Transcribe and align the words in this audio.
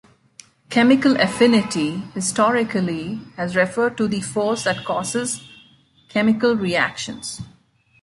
"Chemical 0.71 1.15
affinity", 1.21 1.97
historically, 2.15 3.21
has 3.37 3.55
referred 3.55 3.97
to 3.97 4.07
the 4.07 4.19
"force" 4.19 4.63
that 4.63 4.83
causes 4.83 5.47
chemical 6.09 6.55
reactions. 6.55 7.43